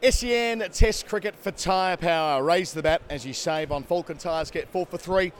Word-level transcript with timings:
SEN 0.00 0.60
Test 0.70 1.08
Cricket 1.08 1.34
for 1.34 1.50
Tyre 1.50 1.96
Power. 1.96 2.44
Raise 2.44 2.72
the 2.72 2.82
bat 2.82 3.02
as 3.10 3.26
you 3.26 3.32
save 3.32 3.72
on 3.72 3.82
Falcon 3.82 4.16
tyres. 4.16 4.48
Get 4.48 4.68
four 4.68 4.86
for 4.86 4.96
three 4.96 5.32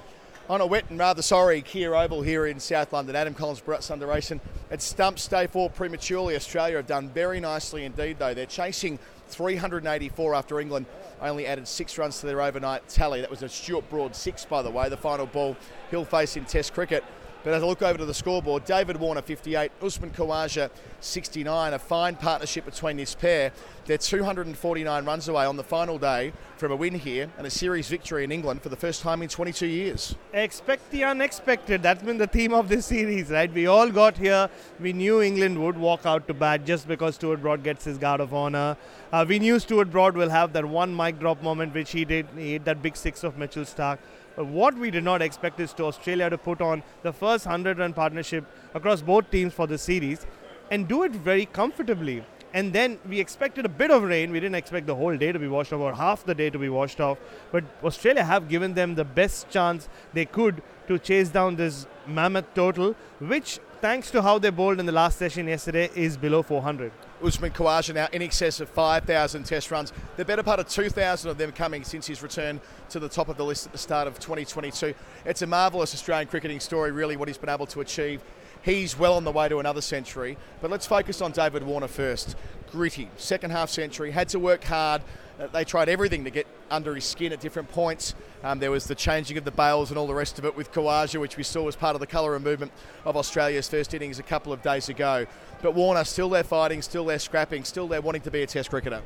on 0.51 0.61
a 0.61 0.67
wet 0.67 0.91
and 0.91 0.99
rather 0.99 1.23
sorry 1.23 1.63
Kia 1.63 1.95
Oval 1.95 2.23
here 2.23 2.45
in 2.45 2.59
South 2.59 2.93
London. 2.93 3.15
Adam 3.15 3.35
Collins, 3.35 3.61
Brett 3.61 3.89
racing 4.01 4.41
It 4.73 4.83
stumps 4.83 5.29
day 5.29 5.47
four 5.47 5.71
prematurely. 5.71 6.35
Australia 6.35 6.75
have 6.75 6.89
done 6.89 7.09
very 7.09 7.39
nicely 7.39 7.85
indeed, 7.85 8.19
though. 8.19 8.35
They're 8.35 8.47
chasing 8.47 8.99
384 9.29 10.35
after 10.35 10.59
England 10.59 10.87
only 11.21 11.47
added 11.47 11.69
six 11.69 11.97
runs 11.97 12.19
to 12.19 12.27
their 12.27 12.43
overnight 12.43 12.89
tally. 12.89 13.21
That 13.21 13.31
was 13.31 13.45
a 13.45 13.49
Stuart 13.49 13.89
Broad 13.89 14.17
six, 14.17 14.45
by 14.45 14.63
the 14.63 14.71
way, 14.71 14.89
the 14.89 14.97
final 14.97 15.27
ball 15.27 15.57
he'll 15.93 16.05
face 16.05 16.37
in 16.37 16.45
Test 16.47 16.75
cricket. 16.75 17.05
But 17.49 17.55
as 17.55 17.63
I 17.63 17.67
look 17.67 17.81
over 17.81 17.97
to 17.97 18.05
the 18.05 18.13
scoreboard, 18.13 18.67
David 18.67 18.99
Warner 18.99 19.23
58, 19.23 19.73
Usman 19.81 20.11
Khawaja 20.11 20.69
69, 21.01 21.73
a 21.73 21.79
fine 21.79 22.15
partnership 22.15 22.67
between 22.67 22.99
this 22.99 23.15
pair. 23.15 23.53
They're 23.87 23.97
249 23.97 25.05
runs 25.07 25.29
away 25.29 25.47
on 25.47 25.57
the 25.57 25.65
final 25.65 25.99
day 25.99 26.35
from 26.59 26.73
a 26.73 26.77
win 26.77 26.93
here 26.93 27.31
and 27.39 27.47
a 27.47 27.51
series 27.51 27.89
victory 27.89 28.23
in 28.23 28.33
England 28.33 28.61
for 28.61 28.69
the 28.69 28.77
first 28.77 29.01
time 29.01 29.23
in 29.23 29.31
22 29.31 29.67
years. 29.67 30.15
Expect 30.35 30.91
the 30.91 31.05
unexpected. 31.05 31.83
That's 31.83 32.03
been 32.03 32.19
the 32.19 32.27
theme 32.27 32.53
of 32.53 32.69
this 32.69 32.85
series, 32.85 33.31
right? 33.31 33.51
We 33.51 33.67
all 33.67 33.89
got 33.91 34.19
here. 34.19 34.51
We 34.79 34.93
knew 34.93 35.23
England 35.23 35.59
would 35.59 35.79
walk 35.79 36.05
out 36.05 36.29
to 36.29 36.35
bat 36.35 36.67
just 36.67 36.87
because 36.87 37.15
Stuart 37.15 37.41
Broad 37.41 37.63
gets 37.63 37.87
his 37.87 37.97
guard 37.97 38.21
of 38.21 38.35
honor. 38.35 38.77
Uh, 39.11 39.25
we 39.27 39.39
knew 39.39 39.59
Stuart 39.59 39.91
Broad 39.91 40.19
will 40.19 40.29
have 40.29 40.53
that 40.53 40.67
one 40.67 40.95
mic 40.95 41.19
drop 41.19 41.43
moment, 41.43 41.73
which 41.73 41.93
he 41.93 42.05
did. 42.05 42.27
He 42.37 42.53
hit 42.53 42.67
that 42.67 42.83
big 42.83 42.95
six 42.95 43.25
of 43.25 43.39
Mitchell 43.39 43.65
Starc. 43.65 43.97
But 44.39 44.47
what 44.47 44.79
we 44.79 44.93
did 44.93 45.03
not 45.03 45.21
expect 45.21 45.59
is 45.59 45.73
to 45.73 45.87
Australia 45.87 46.31
to 46.31 46.39
put 46.39 46.61
on 46.61 46.85
the 47.03 47.13
first 47.13 47.45
100 47.45 47.81
run 47.81 47.93
partnership 47.93 48.45
across 48.73 49.03
both 49.03 49.33
teams 49.33 49.53
for 49.53 49.67
the 49.67 49.77
series 49.77 50.27
and 50.71 50.87
do 50.87 51.03
it 51.03 51.11
very 51.11 51.47
comfortably. 51.47 52.25
And 52.55 52.73
then 52.73 53.01
we 53.09 53.19
expected 53.19 53.67
a 53.67 53.69
bit 53.69 53.91
of 53.91 54.05
rain. 54.05 54.31
We 54.31 54.39
didn't 54.39 54.55
expect 54.55 54.87
the 54.87 54.95
whole 54.95 55.17
day 55.17 55.33
to 55.33 55.41
be 55.41 55.49
washed 55.49 55.73
off 55.73 55.81
or 55.81 55.93
half 55.93 56.25
the 56.25 56.37
day 56.37 56.51
to 56.51 56.59
be 56.59 56.69
washed 56.69 57.01
off. 57.01 57.19
But 57.51 57.65
Australia 57.83 58.23
have 58.23 58.49
given 58.49 58.75
them 58.75 58.95
the 58.95 59.05
best 59.05 59.51
chance 59.51 59.89
they 60.13 60.25
could 60.25 60.63
to 60.87 61.01
chase 61.01 61.31
down 61.31 61.57
this 61.57 61.89
mammoth 62.07 62.55
total, 62.55 62.95
which, 63.19 63.59
thanks 63.81 64.11
to 64.11 64.23
how 64.23 64.39
they 64.39 64.51
bowled 64.51 64.81
in 64.81 64.87
the 64.87 64.93
last 64.93 65.19
session 65.19 65.47
yesterday, 65.47 65.91
is 65.95 66.17
below 66.17 66.43
400. 66.43 66.91
Usman 67.23 67.51
Khawaja 67.51 67.95
now 67.95 68.09
in 68.13 68.23
excess 68.23 68.61
of 68.61 68.69
5,000 68.69 69.45
test 69.45 69.71
runs. 69.71 69.93
The 70.17 70.25
better 70.25 70.43
part 70.43 70.61
of 70.61 70.69
2,000 70.69 71.31
of 71.31 71.39
them 71.39 71.53
coming 71.53 71.85
since 71.85 72.07
his 72.07 72.23
return 72.23 72.61
to 72.91 72.99
the 72.99 73.09
top 73.09 73.29
of 73.29 73.37
the 73.37 73.45
list 73.45 73.67
at 73.67 73.73
the 73.73 73.79
start 73.79 74.09
of 74.09 74.15
2022. 74.19 74.95
It's 75.25 75.43
a 75.43 75.47
marvellous 75.47 75.95
Australian 75.95 76.29
cricketing 76.29 76.61
story, 76.61 76.93
really, 76.93 77.17
what 77.17 77.29
he's 77.29 77.39
been 77.39 77.49
able 77.49 77.67
to 77.67 77.81
achieve. 77.81 78.23
He's 78.63 78.99
well 78.99 79.15
on 79.15 79.25
the 79.25 79.33
way 79.33 79.49
to 79.49 79.59
another 79.59 79.81
century. 79.81 80.37
But 80.61 80.71
let's 80.71 80.87
focus 80.87 81.21
on 81.21 81.33
David 81.33 81.63
Warner 81.63 81.89
first. 81.89 82.37
Gritty, 82.71 83.09
second 83.17 83.51
half 83.51 83.71
century, 83.71 84.11
had 84.11 84.29
to 84.31 84.39
work 84.39 84.65
hard. 84.65 85.03
Uh, 85.41 85.47
they 85.47 85.65
tried 85.65 85.89
everything 85.89 86.25
to 86.25 86.31
get 86.31 86.47
under 86.71 86.95
his 86.95 87.05
skin 87.05 87.33
at 87.33 87.41
different 87.41 87.69
points. 87.69 88.15
Um, 88.43 88.59
there 88.59 88.71
was 88.71 88.87
the 88.87 88.95
changing 88.95 89.37
of 89.39 89.45
the 89.45 89.51
bails 89.51 89.91
and 89.91 89.99
all 89.99 90.07
the 90.07 90.15
rest 90.15 90.39
of 90.39 90.45
it 90.45 90.57
with 90.57 90.73
Khawaja, 90.73 91.21
which 91.21 91.37
we 91.37 91.43
saw 91.43 91.67
as 91.69 91.77
part 91.77 91.95
of 91.97 92.01
the 92.01 92.07
colour 92.07 92.35
and 92.35 92.45
movement 92.45 92.73
of 93.05 93.17
Australia's 93.17 93.69
first 93.69 93.95
innings 93.95 94.19
a 94.19 94.23
couple 94.23 94.53
of 94.53 94.63
days 94.63 94.89
ago. 94.89 95.27
But 95.63 95.75
Warner 95.75 96.05
still 96.05 96.29
there 96.29 96.45
fighting, 96.45 96.83
still 96.83 97.05
there 97.05 97.19
scrapping, 97.19 97.65
still 97.65 97.89
there 97.89 98.01
wanting 98.01 98.23
to 98.23 98.31
be 98.31 98.43
a 98.43 98.47
Test 98.47 98.71
cricketer. 98.71 99.03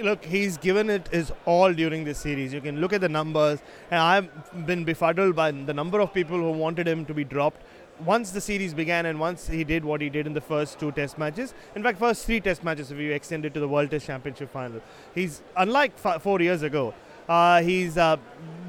Look, 0.00 0.24
he's 0.24 0.58
given 0.58 0.90
it 0.90 1.08
his 1.08 1.32
all 1.44 1.72
during 1.72 2.04
this 2.04 2.18
series. 2.18 2.52
You 2.52 2.60
can 2.60 2.80
look 2.80 2.92
at 2.92 3.00
the 3.00 3.08
numbers, 3.08 3.58
and 3.90 4.00
I've 4.00 4.66
been 4.66 4.84
befuddled 4.84 5.34
by 5.34 5.50
the 5.50 5.74
number 5.74 5.98
of 5.98 6.14
people 6.14 6.38
who 6.38 6.52
wanted 6.52 6.86
him 6.86 7.04
to 7.06 7.14
be 7.14 7.24
dropped 7.24 7.62
once 8.04 8.30
the 8.30 8.40
series 8.40 8.74
began 8.74 9.06
and 9.06 9.18
once 9.18 9.48
he 9.48 9.64
did 9.64 9.84
what 9.84 10.00
he 10.00 10.08
did 10.08 10.26
in 10.26 10.32
the 10.32 10.40
first 10.40 10.78
two 10.78 10.92
test 10.92 11.18
matches, 11.18 11.54
in 11.74 11.82
fact, 11.82 11.98
first 11.98 12.26
three 12.26 12.40
test 12.40 12.62
matches, 12.64 12.90
if 12.90 12.98
you 12.98 13.12
extend 13.12 13.44
it 13.44 13.54
to 13.54 13.60
the 13.60 13.68
World 13.68 13.90
Test 13.90 14.06
Championship 14.06 14.50
final, 14.50 14.80
he's 15.14 15.42
unlike 15.56 15.92
f- 16.04 16.22
four 16.22 16.40
years 16.40 16.62
ago. 16.62 16.94
Uh, 17.28 17.60
he's 17.60 17.98
uh, 17.98 18.16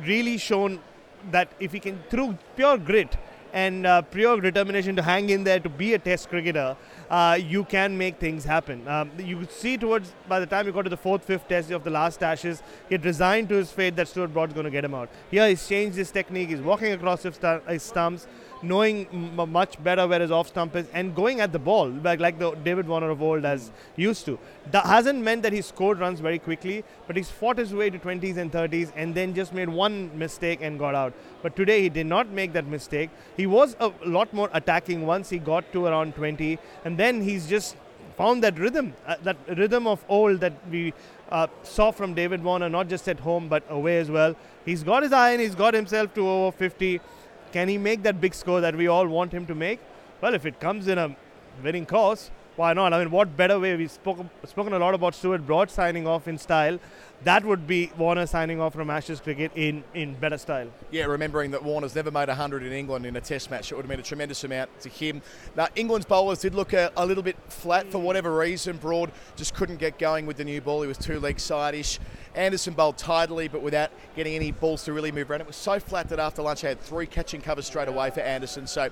really 0.06 0.38
shown 0.38 0.80
that 1.32 1.50
if 1.60 1.72
he 1.72 1.80
can, 1.80 2.02
through 2.10 2.38
pure 2.56 2.78
grit 2.78 3.18
and 3.54 3.86
uh, 3.86 4.02
pure 4.02 4.40
determination 4.40 4.96
to 4.96 5.02
hang 5.02 5.30
in 5.30 5.44
there 5.44 5.60
to 5.60 5.70
be 5.70 5.94
a 5.94 6.00
test 6.00 6.30
cricketer, 6.30 6.76
uh, 7.10 7.38
you 7.42 7.64
can 7.64 7.98
make 7.98 8.20
things 8.20 8.44
happen. 8.44 8.88
Um, 8.88 9.12
you 9.18 9.48
see 9.50 9.78
towards 9.78 10.14
by 10.28 10.40
the 10.40 10.46
time 10.46 10.68
you 10.68 10.72
got 10.72 10.84
to 10.84 10.90
the 10.90 10.98
fourth, 10.98 11.24
fifth 11.24 11.48
test 11.48 11.72
of 11.72 11.84
the 11.84 11.90
last 11.90 12.22
Ashes, 12.22 12.62
he 12.88 12.96
had 12.96 13.06
resigned 13.06 13.50
to 13.50 13.56
his 13.56 13.72
fate 13.72 13.96
that 13.96 14.08
Stuart 14.08 14.34
Broad's 14.34 14.54
going 14.54 14.66
to 14.66 14.72
get 14.72 14.86
him 14.86 14.94
out. 14.94 15.10
Here 15.32 15.48
he's 15.48 15.68
changed 15.68 15.98
his 15.98 16.12
technique. 16.12 16.50
He's 16.50 16.62
walking 16.62 16.92
across 16.92 17.24
his, 17.24 17.40
his 17.68 17.84
stumps 17.84 18.28
knowing 18.62 19.08
m- 19.14 19.52
much 19.52 19.82
better 19.84 20.08
where 20.08 20.20
his 20.20 20.32
off 20.32 20.48
stump 20.50 20.76
is 20.76 20.88
and 20.94 21.16
going 21.16 21.40
at 21.40 21.52
the 21.52 21.60
ball 21.60 21.90
like, 21.90 22.20
like 22.20 22.40
the 22.40 22.52
David 22.52 22.88
Warner 22.88 23.10
of 23.10 23.22
old 23.22 23.44
has 23.44 23.72
used 23.96 24.26
to. 24.26 24.38
That 24.72 24.86
hasn't 24.86 25.20
meant 25.20 25.44
that 25.44 25.54
he 25.54 25.62
scored 25.62 26.00
runs 26.00 26.20
very 26.20 26.40
quickly, 26.40 26.84
but 27.08 27.16
he's 27.16 27.30
fought 27.30 27.58
his 27.58 27.74
way 27.74 27.90
to 27.90 27.98
20s 27.98 28.38
and 28.38 28.52
30s 28.52 28.92
and 28.96 29.16
then 29.16 29.34
just 29.34 29.54
made 29.54 29.70
one 29.70 30.18
mistake 30.18 30.60
and 30.62 30.78
got 30.78 30.96
out. 30.96 31.14
But 31.42 31.56
today 31.56 31.82
he 31.82 31.90
did 31.90 32.06
not 32.06 32.30
make 32.30 32.54
that 32.54 32.68
mistake. 32.68 33.10
He 33.38 33.46
was 33.46 33.76
a 33.80 33.92
lot 34.06 34.34
more 34.34 34.50
attacking 34.54 35.06
once 35.06 35.30
he 35.30 35.40
got 35.40 35.72
to 35.74 35.86
around 35.86 36.16
20, 36.16 36.60
and 36.84 36.98
then 36.98 37.22
he's 37.22 37.48
just 37.48 37.76
found 38.18 38.44
that 38.44 38.60
rhythm, 38.60 38.94
uh, 39.08 39.16
that 39.24 39.38
rhythm 39.58 39.88
of 39.88 40.04
old 40.10 40.42
that 40.42 40.54
we 40.70 40.94
uh, 41.30 41.48
saw 41.64 41.90
from 41.90 42.14
David 42.14 42.44
Warner, 42.44 42.68
not 42.70 42.90
just 42.90 43.08
at 43.08 43.20
home 43.20 43.48
but 43.48 43.64
away 43.70 43.98
as 44.00 44.12
well. 44.12 44.36
He's 44.66 44.84
got 44.84 45.04
his 45.04 45.14
eye 45.14 45.32
and 45.32 45.42
he's 45.42 45.56
got 45.56 45.74
himself 45.74 46.14
to 46.16 46.28
over 46.28 46.52
50. 46.52 47.00
Can 47.52 47.68
he 47.68 47.78
make 47.78 48.04
that 48.04 48.22
big 48.22 48.34
score 48.34 48.62
that 48.62 48.76
we 48.76 48.88
all 48.88 49.08
want 49.08 49.32
him 49.32 49.46
to 49.48 49.56
make? 49.56 49.80
Well, 50.22 50.34
if 50.34 50.46
it 50.46 50.60
comes 50.60 50.88
in 50.88 50.98
a 50.98 51.16
winning 51.64 51.86
course, 51.86 52.32
why 52.60 52.74
not? 52.74 52.92
I 52.92 53.00
mean, 53.00 53.10
what 53.10 53.38
better 53.38 53.58
way? 53.58 53.74
We've 53.78 53.90
spoke, 53.90 54.20
spoken 54.46 54.74
a 54.74 54.80
lot 54.80 54.94
about 54.94 55.16
Stuart 55.16 55.46
Broad 55.48 55.72
signing 55.72 56.06
off 56.06 56.28
in 56.28 56.38
style. 56.38 56.78
That 57.24 57.46
would 57.46 57.66
be 57.66 57.90
Warner 57.98 58.26
signing 58.26 58.60
off 58.60 58.74
from 58.74 58.90
Ashes 58.90 59.22
cricket 59.22 59.54
in, 59.56 59.82
in 59.94 60.14
better 60.16 60.38
style. 60.38 60.68
Yeah, 60.92 61.06
remembering 61.06 61.52
that 61.52 61.64
Warner's 61.64 61.96
never 61.96 62.12
made 62.12 62.28
100 62.28 62.64
in 62.64 62.74
England 62.74 63.06
in 63.06 63.16
a 63.16 63.22
test 63.22 63.50
match. 63.50 63.72
It 63.72 63.76
would 63.76 63.84
have 63.84 63.90
meant 63.90 64.02
a 64.02 64.04
tremendous 64.04 64.44
amount 64.44 64.78
to 64.82 64.90
him. 64.90 65.22
Now, 65.56 65.70
England's 65.76 66.06
bowlers 66.06 66.40
did 66.40 66.54
look 66.54 66.74
a, 66.74 66.92
a 66.98 67.06
little 67.06 67.24
bit 67.24 67.38
flat 67.48 67.90
for 67.90 68.00
whatever 68.00 68.36
reason. 68.36 68.76
Broad 68.76 69.14
just 69.38 69.56
couldn't 69.56 69.78
get 69.78 69.98
going 69.98 70.26
with 70.26 70.36
the 70.36 70.44
new 70.44 70.60
ball. 70.60 70.82
He 70.82 70.88
was 70.90 70.98
too 70.98 71.18
leg 71.22 71.40
side-ish. 71.40 71.98
Anderson 72.36 72.74
bowled 72.74 72.98
tidily, 72.98 73.48
but 73.48 73.62
without 73.62 73.92
getting 74.18 74.36
any 74.36 74.52
balls 74.52 74.84
to 74.84 74.92
really 74.92 75.14
move 75.14 75.32
around. 75.32 75.42
It 75.42 75.48
was 75.48 75.56
so 75.56 75.80
flat 75.80 76.10
that 76.10 76.20
after 76.20 76.42
lunch, 76.42 76.66
I 76.66 76.70
had 76.70 76.82
three 76.82 77.08
catching 77.08 77.40
covers 77.40 77.68
straight 77.68 77.88
away 77.88 78.12
for 78.12 78.20
Anderson. 78.20 78.68
So 78.68 78.90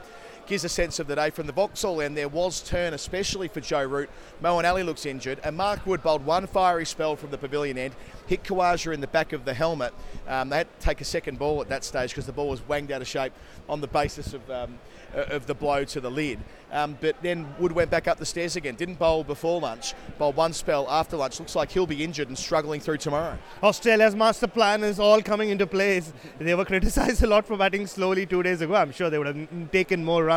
gives 0.47 0.63
a 0.63 0.69
sense 0.69 0.99
of 0.99 1.07
the 1.07 1.15
day 1.15 1.29
from 1.29 1.47
the 1.47 1.53
Vauxhall 1.53 2.01
end. 2.01 2.17
There 2.17 2.27
was 2.29 2.61
turn, 2.61 2.93
especially 2.93 3.47
for 3.47 3.59
Joe 3.59 3.83
Root. 3.83 4.09
Moeen 4.41 4.67
Ali 4.67 4.83
looks 4.83 5.05
injured, 5.05 5.39
and 5.43 5.55
Mark 5.55 5.85
Wood 5.85 6.01
bowled 6.01 6.25
one 6.25 6.47
fiery 6.47 6.85
spell 6.85 7.15
from 7.15 7.31
the 7.31 7.37
pavilion 7.37 7.77
end, 7.77 7.95
hit 8.25 8.43
Khawaja 8.43 8.93
in 8.93 9.01
the 9.01 9.07
back 9.07 9.33
of 9.33 9.45
the 9.45 9.53
helmet. 9.53 9.93
Um, 10.27 10.49
they 10.49 10.57
had 10.57 10.79
to 10.79 10.85
take 10.85 11.01
a 11.01 11.05
second 11.05 11.37
ball 11.37 11.61
at 11.61 11.69
that 11.69 11.83
stage 11.83 12.11
because 12.11 12.25
the 12.25 12.31
ball 12.31 12.49
was 12.49 12.67
wanged 12.67 12.91
out 12.91 13.01
of 13.01 13.07
shape 13.07 13.33
on 13.69 13.81
the 13.81 13.87
basis 13.87 14.33
of. 14.33 14.49
Um, 14.49 14.79
of 15.13 15.47
the 15.47 15.53
blow 15.53 15.83
to 15.85 16.01
the 16.01 16.11
lid. 16.11 16.39
Um, 16.71 16.97
but 16.99 17.15
then 17.21 17.47
Wood 17.59 17.71
went 17.71 17.89
back 17.89 18.07
up 18.07 18.17
the 18.17 18.25
stairs 18.25 18.55
again. 18.55 18.75
Didn't 18.75 18.99
bowl 18.99 19.23
before 19.23 19.61
lunch. 19.61 19.93
Bowled 20.17 20.35
one 20.35 20.53
spell 20.53 20.85
after 20.89 21.15
lunch. 21.15 21.39
Looks 21.39 21.55
like 21.55 21.71
he'll 21.71 21.87
be 21.87 22.03
injured 22.03 22.27
and 22.27 22.37
struggling 22.37 22.81
through 22.81 22.97
tomorrow. 22.97 23.37
Australia's 23.63 24.15
master 24.15 24.47
plan 24.47 24.83
is 24.83 24.99
all 24.99 25.21
coming 25.21 25.49
into 25.49 25.65
place. 25.65 26.11
They 26.39 26.53
were 26.55 26.65
criticised 26.65 27.23
a 27.23 27.27
lot 27.27 27.45
for 27.47 27.55
batting 27.57 27.87
slowly 27.87 28.25
two 28.25 28.43
days 28.43 28.61
ago. 28.61 28.75
I'm 28.75 28.91
sure 28.91 29.09
they 29.09 29.17
would 29.17 29.27
have 29.27 29.71
taken 29.71 30.03
more 30.03 30.25
runs. 30.25 30.36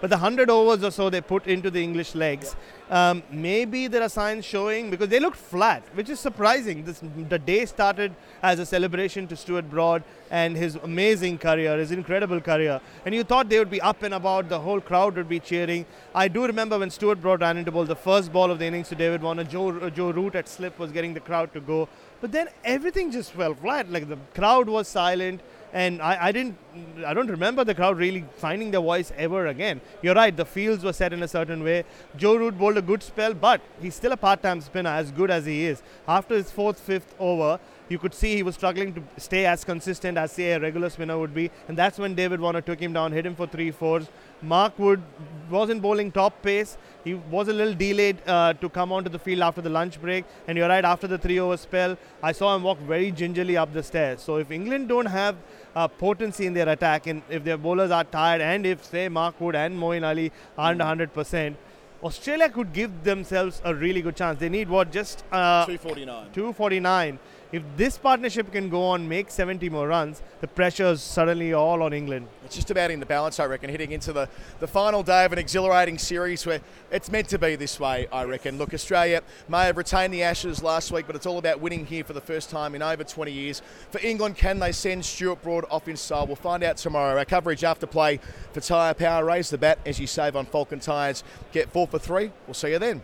But 0.00 0.10
the 0.10 0.16
100 0.16 0.48
overs 0.48 0.82
or 0.82 0.90
so 0.90 1.10
they 1.10 1.20
put 1.20 1.46
into 1.46 1.70
the 1.70 1.82
English 1.82 2.14
legs, 2.14 2.56
um, 2.90 3.22
maybe 3.30 3.86
there 3.86 4.02
are 4.02 4.08
signs 4.08 4.44
showing 4.44 4.90
because 4.90 5.08
they 5.08 5.20
looked 5.20 5.36
flat, 5.36 5.82
which 5.94 6.08
is 6.08 6.18
surprising. 6.18 6.84
This, 6.84 7.02
the 7.28 7.38
day 7.38 7.66
started 7.66 8.14
as 8.42 8.58
a 8.58 8.66
celebration 8.66 9.26
to 9.28 9.36
Stuart 9.36 9.70
Broad 9.70 10.02
and 10.30 10.56
his 10.56 10.76
amazing 10.76 11.38
career, 11.38 11.76
his 11.76 11.90
incredible 11.90 12.40
career. 12.40 12.80
And 13.04 13.14
you 13.14 13.24
thought 13.24 13.48
they 13.48 13.58
would 13.58 13.70
be 13.70 13.80
up 13.80 14.02
and 14.02 14.14
about, 14.14 14.48
the 14.48 14.60
whole 14.60 14.80
crowd 14.80 15.16
would 15.16 15.28
be 15.28 15.38
cheering. 15.38 15.86
I 16.14 16.28
do 16.28 16.46
remember 16.46 16.78
when 16.78 16.90
Stuart 16.90 17.20
Broad 17.20 17.40
ran 17.40 17.56
into 17.56 17.70
ball, 17.70 17.84
the 17.84 17.96
first 17.96 18.32
ball 18.32 18.50
of 18.50 18.58
the 18.58 18.64
innings 18.64 18.88
to 18.88 18.94
David 18.94 19.22
Warner, 19.22 19.44
Joe, 19.44 19.90
Joe 19.90 20.10
Root 20.10 20.34
at 20.34 20.48
slip 20.48 20.78
was 20.78 20.90
getting 20.92 21.14
the 21.14 21.20
crowd 21.20 21.52
to 21.52 21.60
go. 21.60 21.88
But 22.20 22.32
then 22.32 22.48
everything 22.64 23.10
just 23.10 23.32
fell 23.32 23.54
flat. 23.54 23.90
Like 23.90 24.08
the 24.08 24.18
crowd 24.34 24.68
was 24.68 24.88
silent. 24.88 25.40
And 25.72 26.02
I, 26.02 26.26
I 26.26 26.32
didn't, 26.32 26.56
I 27.04 27.14
don't 27.14 27.30
remember 27.30 27.64
the 27.64 27.74
crowd 27.74 27.98
really 27.98 28.24
finding 28.36 28.70
their 28.70 28.80
voice 28.80 29.12
ever 29.16 29.46
again. 29.46 29.80
You're 30.02 30.14
right, 30.14 30.36
the 30.36 30.44
fields 30.44 30.84
were 30.84 30.92
set 30.92 31.12
in 31.12 31.22
a 31.22 31.28
certain 31.28 31.64
way. 31.64 31.84
Joe 32.16 32.36
Root 32.36 32.58
bowled 32.58 32.76
a 32.76 32.82
good 32.82 33.02
spell, 33.02 33.34
but 33.34 33.60
he's 33.80 33.94
still 33.94 34.12
a 34.12 34.16
part-time 34.16 34.60
spinner, 34.60 34.90
as 34.90 35.10
good 35.10 35.30
as 35.30 35.46
he 35.46 35.66
is. 35.66 35.82
After 36.06 36.34
his 36.34 36.50
fourth, 36.50 36.78
fifth 36.78 37.14
over, 37.18 37.58
you 37.88 37.98
could 37.98 38.14
see 38.14 38.36
he 38.36 38.44
was 38.44 38.54
struggling 38.54 38.94
to 38.94 39.02
stay 39.16 39.46
as 39.46 39.64
consistent 39.64 40.16
as 40.16 40.30
say 40.30 40.52
a 40.52 40.60
regular 40.60 40.90
spinner 40.90 41.18
would 41.18 41.34
be, 41.34 41.50
and 41.66 41.76
that's 41.76 41.98
when 41.98 42.14
David 42.14 42.40
Warner 42.40 42.60
took 42.60 42.78
him 42.78 42.92
down, 42.92 43.10
hit 43.10 43.26
him 43.26 43.34
for 43.34 43.48
three 43.48 43.72
fours. 43.72 44.08
Mark 44.40 44.78
Wood 44.78 45.02
wasn't 45.50 45.82
bowling 45.82 46.12
top 46.12 46.40
pace. 46.40 46.78
He 47.02 47.14
was 47.14 47.48
a 47.48 47.52
little 47.52 47.74
delayed 47.74 48.18
uh, 48.26 48.52
to 48.54 48.68
come 48.68 48.92
onto 48.92 49.10
the 49.10 49.18
field 49.18 49.40
after 49.40 49.60
the 49.60 49.70
lunch 49.70 50.00
break, 50.00 50.24
and 50.46 50.56
you're 50.56 50.68
right. 50.68 50.84
After 50.84 51.08
the 51.08 51.18
three-over 51.18 51.56
spell, 51.56 51.98
I 52.22 52.32
saw 52.32 52.54
him 52.54 52.62
walk 52.62 52.78
very 52.78 53.10
gingerly 53.10 53.56
up 53.56 53.72
the 53.72 53.82
stairs. 53.82 54.22
So 54.22 54.36
if 54.36 54.50
England 54.50 54.88
don't 54.88 55.06
have 55.06 55.36
uh, 55.74 55.88
potency 55.88 56.46
in 56.46 56.54
their 56.54 56.68
attack, 56.68 57.06
and 57.06 57.22
if 57.28 57.44
their 57.44 57.56
bowlers 57.56 57.90
are 57.90 58.04
tired, 58.04 58.40
and 58.40 58.66
if 58.66 58.84
say 58.84 59.08
Mark 59.08 59.40
Wood 59.40 59.54
and 59.54 59.78
Moeen 59.78 60.06
Ali 60.06 60.32
aren't 60.58 60.78
100 60.78 61.12
percent. 61.12 61.56
Australia 62.02 62.48
could 62.48 62.72
give 62.72 63.04
themselves 63.04 63.60
a 63.62 63.74
really 63.74 64.00
good 64.00 64.16
chance. 64.16 64.40
They 64.40 64.48
need 64.48 64.70
what 64.70 64.90
just 64.90 65.22
uh, 65.30 65.66
249. 65.66 66.32
249 66.32 67.18
if 67.52 67.62
this 67.76 67.98
partnership 67.98 68.52
can 68.52 68.68
go 68.68 68.82
on, 68.84 69.08
make 69.08 69.30
70 69.30 69.68
more 69.70 69.88
runs, 69.88 70.22
the 70.40 70.46
pressure 70.46 70.86
is 70.86 71.02
suddenly 71.02 71.52
all 71.52 71.82
on 71.82 71.92
England. 71.92 72.28
It's 72.44 72.54
just 72.54 72.70
about 72.70 72.90
in 72.90 73.00
the 73.00 73.06
balance, 73.06 73.40
I 73.40 73.46
reckon, 73.46 73.70
heading 73.70 73.90
into 73.90 74.12
the, 74.12 74.28
the 74.60 74.68
final 74.68 75.02
day 75.02 75.24
of 75.24 75.32
an 75.32 75.38
exhilarating 75.38 75.98
series 75.98 76.46
where 76.46 76.60
it's 76.92 77.10
meant 77.10 77.28
to 77.30 77.38
be 77.38 77.56
this 77.56 77.80
way, 77.80 78.06
I 78.12 78.24
reckon. 78.24 78.56
Look, 78.56 78.72
Australia 78.72 79.22
may 79.48 79.64
have 79.64 79.76
retained 79.76 80.14
the 80.14 80.22
Ashes 80.22 80.62
last 80.62 80.92
week, 80.92 81.06
but 81.06 81.16
it's 81.16 81.26
all 81.26 81.38
about 81.38 81.60
winning 81.60 81.86
here 81.86 82.04
for 82.04 82.12
the 82.12 82.20
first 82.20 82.50
time 82.50 82.74
in 82.74 82.82
over 82.82 83.02
20 83.02 83.32
years. 83.32 83.62
For 83.90 84.00
England, 84.00 84.36
can 84.36 84.60
they 84.60 84.72
send 84.72 85.04
Stuart 85.04 85.42
Broad 85.42 85.64
off 85.70 85.88
in 85.88 85.96
style? 85.96 86.26
We'll 86.26 86.36
find 86.36 86.62
out 86.62 86.76
tomorrow. 86.76 87.18
Our 87.18 87.24
coverage 87.24 87.64
after 87.64 87.86
play 87.86 88.20
for 88.52 88.60
Tyre 88.60 88.94
Power. 88.94 89.24
Raise 89.24 89.50
the 89.50 89.58
bat 89.58 89.78
as 89.84 89.98
you 89.98 90.06
save 90.06 90.36
on 90.36 90.46
Falcon 90.46 90.80
tyres. 90.80 91.24
Get 91.52 91.70
four 91.70 91.86
for 91.86 91.98
three. 91.98 92.30
We'll 92.46 92.54
see 92.54 92.70
you 92.70 92.78
then. 92.78 93.02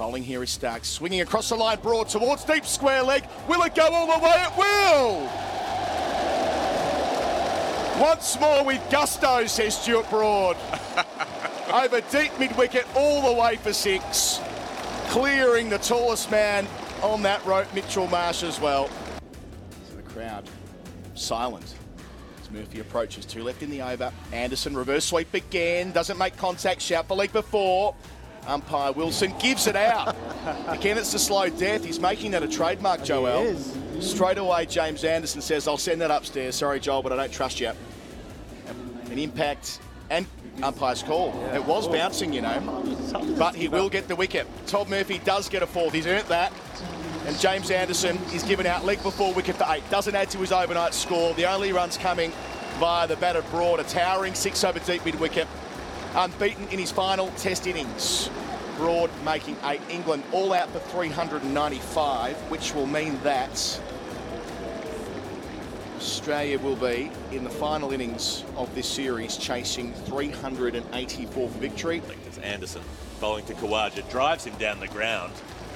Bowling 0.00 0.22
here 0.24 0.42
is 0.42 0.48
Starks, 0.48 0.88
swinging 0.88 1.20
across 1.20 1.50
the 1.50 1.54
line 1.56 1.78
broad 1.82 2.08
towards 2.08 2.42
deep 2.44 2.64
square 2.64 3.02
leg. 3.02 3.22
Will 3.46 3.60
it 3.64 3.74
go 3.74 3.86
all 3.92 4.06
the 4.06 4.24
way? 4.24 4.34
It 4.34 4.56
will! 4.56 5.28
Once 8.00 8.40
more 8.40 8.64
with 8.64 8.80
gusto, 8.90 9.44
says 9.44 9.76
Stuart 9.76 10.08
Broad. 10.08 10.56
Over 11.74 12.00
deep 12.10 12.32
mid 12.38 12.56
wicket, 12.56 12.86
all 12.96 13.20
the 13.20 13.38
way 13.38 13.56
for 13.56 13.74
six. 13.74 14.40
Clearing 15.08 15.68
the 15.68 15.76
tallest 15.76 16.30
man 16.30 16.66
on 17.02 17.20
that 17.20 17.44
rope, 17.44 17.66
Mitchell 17.74 18.06
Marsh 18.06 18.42
as 18.42 18.58
well. 18.58 18.88
So 19.90 19.96
the 19.96 20.02
crowd 20.02 20.48
silent 21.14 21.74
as 22.40 22.50
Murphy 22.50 22.80
approaches. 22.80 23.26
Two 23.26 23.42
left 23.42 23.62
in 23.62 23.68
the 23.68 23.82
over. 23.82 24.10
Anderson 24.32 24.74
reverse 24.74 25.04
sweep 25.04 25.34
again. 25.34 25.92
Doesn't 25.92 26.16
make 26.16 26.38
contact. 26.38 26.80
Shout 26.80 27.06
for 27.06 27.16
leg 27.16 27.34
before. 27.34 27.94
Umpire 28.46 28.92
Wilson 28.92 29.34
gives 29.38 29.66
it 29.66 29.76
out. 29.76 30.16
Again, 30.68 30.98
it's 30.98 31.14
a 31.14 31.18
slow 31.18 31.48
death. 31.48 31.84
He's 31.84 32.00
making 32.00 32.32
that 32.32 32.42
a 32.42 32.48
trademark, 32.48 33.04
Joel. 33.04 33.56
Straight 34.00 34.38
away, 34.38 34.66
James 34.66 35.04
Anderson 35.04 35.42
says, 35.42 35.68
I'll 35.68 35.76
send 35.76 36.00
that 36.00 36.10
upstairs. 36.10 36.56
Sorry, 36.56 36.80
Joel, 36.80 37.02
but 37.02 37.12
I 37.12 37.16
don't 37.16 37.32
trust 37.32 37.60
you. 37.60 37.72
An 39.10 39.18
impact 39.18 39.80
and 40.08 40.26
umpire's 40.62 41.02
call. 41.02 41.34
Yeah. 41.36 41.56
It 41.56 41.64
was 41.64 41.86
bouncing, 41.88 42.32
you 42.32 42.42
know. 42.42 42.60
But 43.38 43.54
he 43.54 43.68
will 43.68 43.88
get 43.88 44.08
the 44.08 44.16
wicket. 44.16 44.46
Todd 44.66 44.88
Murphy 44.88 45.18
does 45.24 45.48
get 45.48 45.62
a 45.62 45.66
fourth. 45.66 45.92
He's 45.92 46.06
earned 46.06 46.28
that. 46.28 46.52
And 47.26 47.38
James 47.38 47.70
Anderson 47.70 48.16
is 48.32 48.42
given 48.42 48.66
out 48.66 48.84
leg 48.84 49.02
before 49.02 49.32
wicket 49.34 49.56
for 49.56 49.66
eight. 49.68 49.88
Doesn't 49.90 50.14
add 50.14 50.30
to 50.30 50.38
his 50.38 50.52
overnight 50.52 50.94
score. 50.94 51.34
The 51.34 51.44
only 51.46 51.72
runs 51.72 51.98
coming 51.98 52.32
via 52.78 53.06
the 53.06 53.16
batter 53.16 53.42
Broad. 53.50 53.80
A 53.80 53.84
towering 53.84 54.34
six 54.34 54.64
over 54.64 54.78
deep 54.80 55.04
mid 55.04 55.20
wicket 55.20 55.46
unbeaten 56.14 56.68
in 56.68 56.78
his 56.78 56.90
final 56.90 57.28
test 57.36 57.66
innings. 57.66 58.30
Broad 58.76 59.10
making 59.24 59.56
eight. 59.64 59.80
England 59.90 60.22
all 60.32 60.52
out 60.52 60.70
for 60.70 60.78
395, 60.78 62.36
which 62.50 62.74
will 62.74 62.86
mean 62.86 63.20
that 63.22 63.80
Australia 65.96 66.58
will 66.58 66.76
be 66.76 67.10
in 67.30 67.44
the 67.44 67.50
final 67.50 67.92
innings 67.92 68.44
of 68.56 68.74
this 68.74 68.88
series 68.88 69.36
chasing 69.36 69.92
384 69.92 71.48
for 71.48 71.58
victory. 71.58 72.02
As 72.28 72.38
Anderson 72.38 72.82
bowling 73.20 73.44
to 73.44 73.54
Khawaja 73.54 74.08
drives 74.10 74.44
him 74.44 74.54
down 74.56 74.80
the 74.80 74.88
ground 74.88 75.32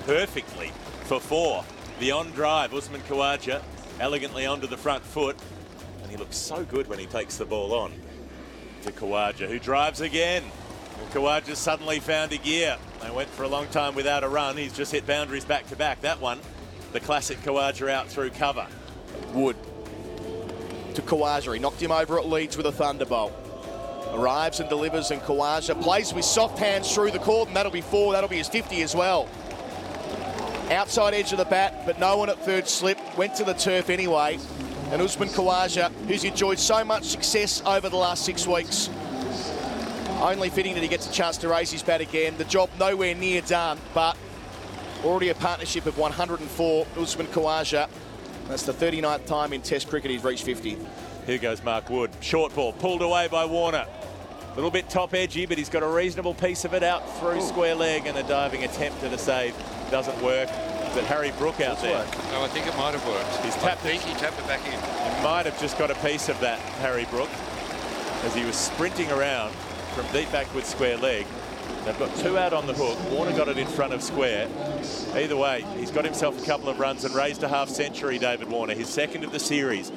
perfectly 0.06 0.72
for 1.04 1.20
four. 1.20 1.64
The 2.00 2.10
on 2.10 2.30
drive, 2.32 2.72
Usman 2.74 3.02
Khawaja 3.02 3.62
elegantly 4.00 4.46
onto 4.46 4.66
the 4.66 4.76
front 4.76 5.04
foot 5.04 5.36
and 6.02 6.10
he 6.10 6.16
looks 6.16 6.36
so 6.36 6.64
good 6.64 6.88
when 6.88 6.98
he 6.98 7.06
takes 7.06 7.36
the 7.36 7.44
ball 7.44 7.74
on 7.74 7.92
to 8.84 8.92
Khawaja, 8.92 9.48
who 9.48 9.58
drives 9.58 10.00
again. 10.00 10.42
And 11.00 11.10
Khawaja 11.10 11.56
suddenly 11.56 12.00
found 12.00 12.32
a 12.32 12.38
gear. 12.38 12.76
They 13.02 13.10
went 13.10 13.28
for 13.30 13.42
a 13.42 13.48
long 13.48 13.66
time 13.68 13.94
without 13.94 14.22
a 14.22 14.28
run. 14.28 14.56
He's 14.56 14.76
just 14.76 14.92
hit 14.92 15.06
boundaries 15.06 15.44
back 15.44 15.66
to 15.68 15.76
back. 15.76 16.00
That 16.02 16.20
one, 16.20 16.38
the 16.92 17.00
classic 17.00 17.38
Khawaja 17.42 17.88
out 17.90 18.08
through 18.08 18.30
cover. 18.30 18.66
Wood 19.32 19.56
to 20.94 21.02
Khawaja. 21.02 21.54
He 21.54 21.60
knocked 21.60 21.82
him 21.82 21.92
over 21.92 22.18
at 22.18 22.26
Leeds 22.26 22.56
with 22.56 22.66
a 22.66 22.72
thunderbolt. 22.72 23.32
Arrives 24.12 24.60
and 24.60 24.68
delivers, 24.68 25.10
and 25.10 25.20
Khawaja 25.22 25.80
plays 25.82 26.14
with 26.14 26.24
soft 26.24 26.58
hands 26.58 26.94
through 26.94 27.10
the 27.10 27.18
court, 27.18 27.48
and 27.48 27.56
that'll 27.56 27.72
be 27.72 27.80
four. 27.80 28.12
That'll 28.12 28.28
be 28.28 28.36
his 28.36 28.48
50 28.48 28.82
as 28.82 28.94
well. 28.94 29.28
Outside 30.70 31.14
edge 31.14 31.32
of 31.32 31.38
the 31.38 31.44
bat, 31.46 31.82
but 31.84 31.98
no 31.98 32.16
one 32.16 32.28
at 32.28 32.38
third 32.44 32.68
slip. 32.68 32.98
Went 33.16 33.34
to 33.36 33.44
the 33.44 33.54
turf 33.54 33.90
anyway 33.90 34.38
and 34.94 35.02
Usman 35.02 35.28
Khawaja, 35.28 35.90
who's 36.06 36.22
enjoyed 36.22 36.56
so 36.56 36.84
much 36.84 37.02
success 37.02 37.60
over 37.66 37.88
the 37.88 37.96
last 37.96 38.24
six 38.24 38.46
weeks. 38.46 38.88
Only 40.20 40.50
fitting 40.50 40.74
that 40.74 40.84
he 40.84 40.88
gets 40.88 41.10
a 41.10 41.12
chance 41.12 41.36
to 41.38 41.48
raise 41.48 41.72
his 41.72 41.82
bat 41.82 42.00
again. 42.00 42.36
The 42.38 42.44
job 42.44 42.70
nowhere 42.78 43.12
near 43.16 43.40
done, 43.40 43.80
but 43.92 44.16
already 45.02 45.30
a 45.30 45.34
partnership 45.34 45.86
of 45.86 45.98
104. 45.98 46.86
Usman 46.96 47.26
Khawaja, 47.26 47.88
that's 48.46 48.62
the 48.62 48.72
39th 48.72 49.26
time 49.26 49.52
in 49.52 49.62
Test 49.62 49.88
cricket 49.88 50.12
he's 50.12 50.22
reached 50.22 50.44
50. 50.44 50.78
Here 51.26 51.38
goes 51.38 51.60
Mark 51.64 51.90
Wood. 51.90 52.12
Short 52.20 52.54
ball 52.54 52.72
pulled 52.72 53.02
away 53.02 53.26
by 53.26 53.46
Warner. 53.46 53.88
A 54.52 54.54
little 54.54 54.70
bit 54.70 54.88
top 54.88 55.12
edgy, 55.12 55.44
but 55.44 55.58
he's 55.58 55.68
got 55.68 55.82
a 55.82 55.88
reasonable 55.88 56.34
piece 56.34 56.64
of 56.64 56.72
it 56.72 56.84
out 56.84 57.18
through 57.18 57.38
Ooh. 57.38 57.48
square 57.48 57.74
leg 57.74 58.06
and 58.06 58.16
a 58.16 58.22
diving 58.22 58.62
attempt 58.62 59.02
at 59.02 59.12
a 59.12 59.18
save 59.18 59.56
doesn't 59.90 60.22
work 60.22 60.48
that 60.94 61.04
Harry 61.04 61.32
Brook 61.38 61.60
out 61.60 61.80
there. 61.80 62.04
No, 62.04 62.40
oh, 62.40 62.44
I 62.44 62.48
think 62.48 62.66
it 62.66 62.76
might 62.76 62.94
have 62.94 63.06
worked. 63.06 63.44
He's 63.44 63.54
tapped 63.56 63.84
I 63.84 63.98
think 63.98 64.02
he 64.02 64.14
tapped 64.14 64.38
it 64.38 64.46
back 64.46 64.64
in. 64.66 64.72
He 64.72 65.22
might 65.22 65.46
have 65.46 65.58
just 65.60 65.78
got 65.78 65.90
a 65.90 65.94
piece 65.96 66.28
of 66.28 66.38
that, 66.40 66.58
Harry 66.80 67.06
Brook, 67.10 67.30
as 68.24 68.34
he 68.34 68.44
was 68.44 68.56
sprinting 68.56 69.10
around 69.10 69.52
from 69.94 70.06
deep 70.12 70.30
back 70.32 70.52
with 70.54 70.66
square 70.66 70.96
leg. 70.96 71.26
They've 71.84 71.98
got 71.98 72.14
two 72.16 72.38
out 72.38 72.52
on 72.52 72.66
the 72.66 72.72
hook. 72.72 72.98
Warner 73.10 73.36
got 73.36 73.48
it 73.48 73.58
in 73.58 73.66
front 73.66 73.92
of 73.92 74.02
square. 74.02 74.48
Either 75.14 75.36
way, 75.36 75.66
he's 75.76 75.90
got 75.90 76.04
himself 76.04 76.42
a 76.42 76.46
couple 76.46 76.68
of 76.68 76.78
runs 76.78 77.04
and 77.04 77.14
raised 77.14 77.42
a 77.42 77.48
half 77.48 77.68
century, 77.68 78.18
David 78.18 78.48
Warner, 78.48 78.74
his 78.74 78.88
second 78.88 79.22
of 79.22 79.32
the 79.32 79.38
series. 79.38 79.92